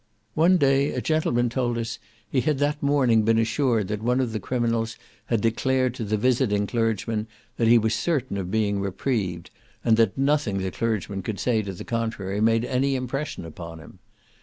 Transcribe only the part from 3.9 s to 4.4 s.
one of the